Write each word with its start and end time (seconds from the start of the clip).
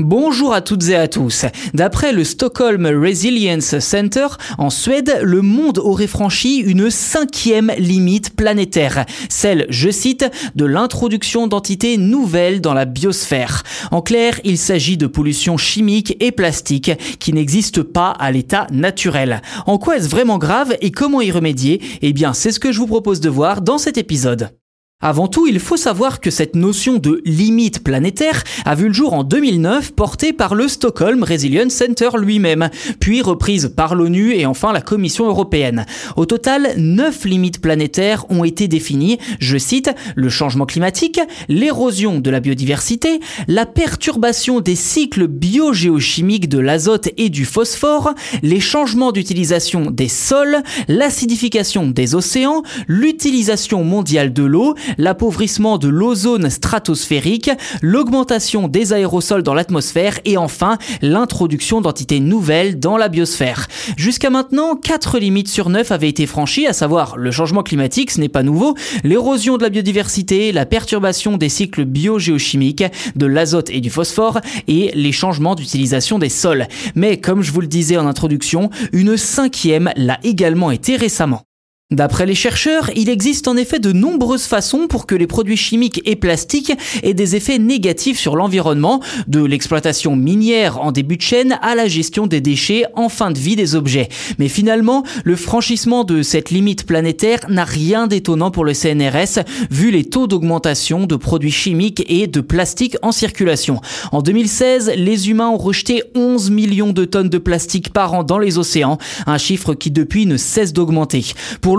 Bonjour 0.00 0.52
à 0.52 0.60
toutes 0.60 0.88
et 0.88 0.96
à 0.96 1.06
tous. 1.06 1.44
D'après 1.72 2.12
le 2.12 2.24
Stockholm 2.24 2.84
Resilience 2.84 3.78
Center, 3.78 4.26
en 4.58 4.68
Suède, 4.68 5.20
le 5.22 5.40
monde 5.40 5.78
aurait 5.78 6.08
franchi 6.08 6.56
une 6.58 6.90
cinquième 6.90 7.70
limite 7.78 8.34
planétaire. 8.34 9.06
Celle, 9.28 9.66
je 9.68 9.90
cite, 9.90 10.28
de 10.56 10.64
l'introduction 10.64 11.46
d'entités 11.46 11.96
nouvelles 11.96 12.60
dans 12.60 12.74
la 12.74 12.86
biosphère. 12.86 13.62
En 13.92 14.02
clair, 14.02 14.40
il 14.42 14.58
s'agit 14.58 14.96
de 14.96 15.06
pollution 15.06 15.56
chimique 15.56 16.16
et 16.18 16.32
plastique 16.32 16.90
qui 17.20 17.32
n'existent 17.32 17.84
pas 17.84 18.10
à 18.10 18.32
l'état 18.32 18.66
naturel. 18.72 19.42
En 19.64 19.78
quoi 19.78 19.98
est-ce 19.98 20.08
vraiment 20.08 20.38
grave 20.38 20.76
et 20.80 20.90
comment 20.90 21.20
y 21.20 21.30
remédier? 21.30 21.80
Eh 22.02 22.12
bien, 22.12 22.34
c'est 22.34 22.50
ce 22.50 22.58
que 22.58 22.72
je 22.72 22.80
vous 22.80 22.88
propose 22.88 23.20
de 23.20 23.30
voir 23.30 23.60
dans 23.62 23.78
cet 23.78 23.96
épisode. 23.96 24.50
Avant 25.06 25.28
tout, 25.28 25.46
il 25.46 25.60
faut 25.60 25.76
savoir 25.76 26.18
que 26.18 26.30
cette 26.30 26.56
notion 26.56 26.96
de 26.96 27.20
limite 27.26 27.84
planétaire 27.84 28.42
a 28.64 28.74
vu 28.74 28.86
le 28.86 28.94
jour 28.94 29.12
en 29.12 29.22
2009 29.22 29.92
portée 29.92 30.32
par 30.32 30.54
le 30.54 30.66
Stockholm 30.66 31.22
Resilience 31.22 31.74
Center 31.74 32.08
lui-même, 32.16 32.70
puis 33.00 33.20
reprise 33.20 33.70
par 33.76 33.96
l'ONU 33.96 34.32
et 34.32 34.46
enfin 34.46 34.72
la 34.72 34.80
Commission 34.80 35.26
européenne. 35.26 35.84
Au 36.16 36.24
total, 36.24 36.72
neuf 36.78 37.26
limites 37.26 37.60
planétaires 37.60 38.24
ont 38.30 38.44
été 38.44 38.66
définies, 38.66 39.18
je 39.40 39.58
cite, 39.58 39.90
le 40.16 40.30
changement 40.30 40.64
climatique, 40.64 41.20
l'érosion 41.50 42.18
de 42.18 42.30
la 42.30 42.40
biodiversité, 42.40 43.20
la 43.46 43.66
perturbation 43.66 44.60
des 44.60 44.74
cycles 44.74 45.26
biogéochimiques 45.26 46.48
de 46.48 46.60
l'azote 46.60 47.10
et 47.18 47.28
du 47.28 47.44
phosphore, 47.44 48.14
les 48.42 48.60
changements 48.60 49.12
d'utilisation 49.12 49.90
des 49.90 50.08
sols, 50.08 50.62
l'acidification 50.88 51.88
des 51.88 52.14
océans, 52.14 52.62
l'utilisation 52.88 53.84
mondiale 53.84 54.32
de 54.32 54.44
l'eau, 54.44 54.74
l'appauvrissement 54.98 55.78
de 55.78 55.88
l'ozone 55.88 56.50
stratosphérique, 56.50 57.50
l'augmentation 57.82 58.68
des 58.68 58.92
aérosols 58.92 59.42
dans 59.42 59.54
l'atmosphère 59.54 60.20
et 60.24 60.36
enfin 60.36 60.78
l'introduction 61.02 61.80
d'entités 61.80 62.20
nouvelles 62.20 62.78
dans 62.78 62.96
la 62.96 63.08
biosphère. 63.08 63.66
Jusqu'à 63.96 64.30
maintenant, 64.30 64.76
4 64.76 65.18
limites 65.18 65.48
sur 65.48 65.70
9 65.70 65.92
avaient 65.92 66.08
été 66.08 66.26
franchies, 66.26 66.66
à 66.66 66.72
savoir 66.72 67.16
le 67.16 67.30
changement 67.30 67.62
climatique, 67.62 68.10
ce 68.10 68.20
n'est 68.20 68.28
pas 68.28 68.42
nouveau, 68.42 68.74
l'érosion 69.02 69.56
de 69.56 69.62
la 69.62 69.70
biodiversité, 69.70 70.52
la 70.52 70.66
perturbation 70.66 71.36
des 71.36 71.48
cycles 71.48 71.84
biogéochimiques, 71.84 72.84
de 73.16 73.26
l'azote 73.26 73.70
et 73.70 73.80
du 73.80 73.90
phosphore 73.90 74.40
et 74.68 74.90
les 74.94 75.12
changements 75.12 75.54
d'utilisation 75.54 76.18
des 76.18 76.28
sols. 76.28 76.66
Mais 76.94 77.18
comme 77.18 77.42
je 77.42 77.52
vous 77.52 77.60
le 77.60 77.66
disais 77.66 77.96
en 77.96 78.06
introduction, 78.06 78.70
une 78.92 79.16
cinquième 79.16 79.90
l'a 79.96 80.18
également 80.22 80.70
été 80.70 80.96
récemment. 80.96 81.42
D'après 81.94 82.26
les 82.26 82.34
chercheurs, 82.34 82.90
il 82.96 83.08
existe 83.08 83.46
en 83.46 83.56
effet 83.56 83.78
de 83.78 83.92
nombreuses 83.92 84.46
façons 84.46 84.88
pour 84.88 85.06
que 85.06 85.14
les 85.14 85.28
produits 85.28 85.56
chimiques 85.56 86.02
et 86.04 86.16
plastiques 86.16 86.72
aient 87.04 87.14
des 87.14 87.36
effets 87.36 87.60
négatifs 87.60 88.18
sur 88.18 88.34
l'environnement, 88.34 89.00
de 89.28 89.44
l'exploitation 89.44 90.16
minière 90.16 90.80
en 90.80 90.90
début 90.90 91.16
de 91.16 91.22
chaîne 91.22 91.56
à 91.62 91.76
la 91.76 91.86
gestion 91.86 92.26
des 92.26 92.40
déchets 92.40 92.84
en 92.94 93.08
fin 93.08 93.30
de 93.30 93.38
vie 93.38 93.54
des 93.54 93.76
objets. 93.76 94.08
Mais 94.40 94.48
finalement, 94.48 95.04
le 95.22 95.36
franchissement 95.36 96.02
de 96.02 96.22
cette 96.22 96.50
limite 96.50 96.84
planétaire 96.84 97.38
n'a 97.48 97.62
rien 97.64 98.08
d'étonnant 98.08 98.50
pour 98.50 98.64
le 98.64 98.74
CNRS, 98.74 99.44
vu 99.70 99.92
les 99.92 100.04
taux 100.04 100.26
d'augmentation 100.26 101.06
de 101.06 101.14
produits 101.14 101.52
chimiques 101.52 102.04
et 102.08 102.26
de 102.26 102.40
plastique 102.40 102.96
en 103.02 103.12
circulation. 103.12 103.80
En 104.10 104.20
2016, 104.20 104.94
les 104.96 105.30
humains 105.30 105.50
ont 105.50 105.58
rejeté 105.58 106.02
11 106.16 106.50
millions 106.50 106.92
de 106.92 107.04
tonnes 107.04 107.28
de 107.28 107.38
plastique 107.38 107.92
par 107.92 108.14
an 108.14 108.24
dans 108.24 108.40
les 108.40 108.58
océans, 108.58 108.98
un 109.28 109.38
chiffre 109.38 109.74
qui 109.74 109.92
depuis 109.92 110.26
ne 110.26 110.36
cesse 110.36 110.72
d'augmenter. 110.72 111.24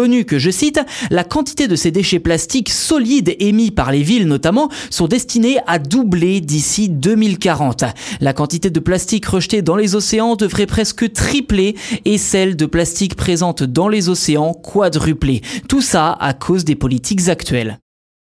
l'ONU 0.00 0.24
que 0.24 0.38
je 0.38 0.50
cite, 0.50 0.80
la 1.10 1.24
quantité 1.24 1.68
de 1.68 1.76
ces 1.76 1.90
déchets 1.90 2.20
plastiques 2.20 2.70
solides 2.70 3.36
émis 3.38 3.70
par 3.70 3.92
les 3.92 4.02
villes 4.02 4.26
notamment 4.26 4.70
sont 4.88 5.08
destinés 5.08 5.58
à 5.66 5.78
doubler 5.78 6.40
d'ici 6.40 6.88
2040. 6.88 7.84
La 8.22 8.32
quantité 8.32 8.70
de 8.70 8.80
plastique 8.80 9.26
rejeté 9.26 9.60
dans 9.60 9.76
les 9.76 9.94
océans 9.94 10.36
devrait 10.36 10.64
presque 10.64 11.12
tripler 11.12 11.76
et 12.06 12.16
celle 12.16 12.56
de 12.56 12.64
plastique 12.64 13.14
présente 13.14 13.62
dans 13.62 13.88
les 13.88 14.08
océans 14.08 14.54
quadrupler. 14.54 15.42
Tout 15.68 15.82
ça 15.82 16.16
à 16.18 16.32
cause 16.32 16.64
des 16.64 16.76
politiques 16.76 17.28
actuelles. 17.28 17.78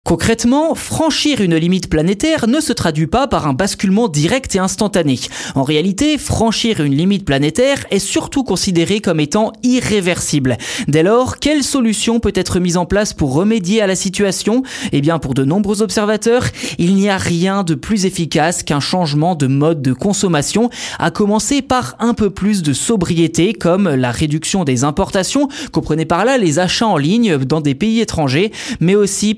Concrètement, 0.08 0.74
franchir 0.74 1.42
une 1.42 1.56
limite 1.56 1.90
planétaire 1.90 2.46
ne 2.48 2.60
se 2.60 2.72
traduit 2.72 3.06
pas 3.06 3.28
par 3.28 3.46
un 3.46 3.52
basculement 3.52 4.08
direct 4.08 4.56
et 4.56 4.58
instantané. 4.58 5.20
En 5.54 5.64
réalité, 5.64 6.16
franchir 6.16 6.80
une 6.80 6.94
limite 6.94 7.26
planétaire 7.26 7.84
est 7.90 7.98
surtout 7.98 8.42
considéré 8.42 9.00
comme 9.00 9.20
étant 9.20 9.52
irréversible. 9.62 10.56
Dès 10.86 11.02
lors, 11.02 11.36
quelle 11.40 11.62
solution 11.62 12.20
peut 12.20 12.32
être 12.34 12.58
mise 12.58 12.78
en 12.78 12.86
place 12.86 13.12
pour 13.12 13.34
remédier 13.34 13.82
à 13.82 13.86
la 13.86 13.94
situation? 13.94 14.62
Eh 14.92 15.02
bien, 15.02 15.18
pour 15.18 15.34
de 15.34 15.44
nombreux 15.44 15.82
observateurs, 15.82 16.46
il 16.78 16.94
n'y 16.94 17.10
a 17.10 17.18
rien 17.18 17.62
de 17.62 17.74
plus 17.74 18.06
efficace 18.06 18.62
qu'un 18.62 18.80
changement 18.80 19.34
de 19.34 19.46
mode 19.46 19.82
de 19.82 19.92
consommation, 19.92 20.70
à 20.98 21.10
commencer 21.10 21.60
par 21.60 21.96
un 21.98 22.14
peu 22.14 22.30
plus 22.30 22.62
de 22.62 22.72
sobriété, 22.72 23.52
comme 23.52 23.90
la 23.90 24.10
réduction 24.10 24.64
des 24.64 24.84
importations, 24.84 25.48
comprenez 25.70 26.06
par 26.06 26.24
là 26.24 26.38
les 26.38 26.60
achats 26.60 26.86
en 26.86 26.96
ligne 26.96 27.36
dans 27.36 27.60
des 27.60 27.74
pays 27.74 28.00
étrangers, 28.00 28.52
mais 28.80 28.94
aussi 28.94 29.34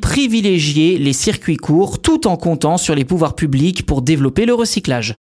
les 0.57 1.13
circuits 1.13 1.57
courts 1.57 2.01
tout 2.01 2.27
en 2.27 2.37
comptant 2.37 2.77
sur 2.77 2.95
les 2.95 3.05
pouvoirs 3.05 3.35
publics 3.35 3.87
pour 3.87 4.03
développer 4.03 4.47
le 4.47 4.55
recyclage. 4.55 5.15